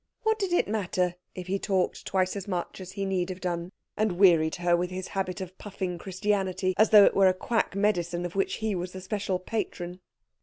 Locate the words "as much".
2.35-2.81